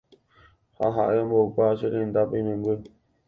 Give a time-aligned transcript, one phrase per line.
[0.77, 2.73] ha ha'e ombouka cherendápe imemby